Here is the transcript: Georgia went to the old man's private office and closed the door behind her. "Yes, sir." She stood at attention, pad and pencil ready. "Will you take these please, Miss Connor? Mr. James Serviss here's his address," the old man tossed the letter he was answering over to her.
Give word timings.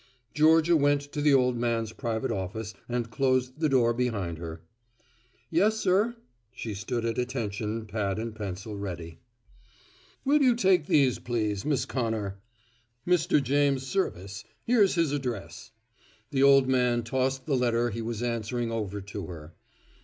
Georgia 0.33 0.75
went 0.75 1.01
to 1.11 1.21
the 1.21 1.31
old 1.31 1.55
man's 1.57 1.93
private 1.93 2.31
office 2.31 2.73
and 2.89 3.11
closed 3.11 3.59
the 3.59 3.69
door 3.69 3.93
behind 3.93 4.39
her. 4.39 4.63
"Yes, 5.51 5.77
sir." 5.77 6.15
She 6.51 6.73
stood 6.73 7.05
at 7.05 7.19
attention, 7.19 7.85
pad 7.85 8.17
and 8.17 8.33
pencil 8.35 8.75
ready. 8.75 9.19
"Will 10.25 10.41
you 10.41 10.55
take 10.55 10.87
these 10.87 11.19
please, 11.19 11.65
Miss 11.65 11.85
Connor? 11.85 12.39
Mr. 13.05 13.43
James 13.43 13.85
Serviss 13.85 14.43
here's 14.63 14.95
his 14.95 15.11
address," 15.11 15.69
the 16.31 16.41
old 16.41 16.67
man 16.67 17.03
tossed 17.03 17.45
the 17.45 17.55
letter 17.55 17.91
he 17.91 18.01
was 18.01 18.23
answering 18.23 18.71
over 18.71 19.01
to 19.01 19.27
her. 19.27 19.53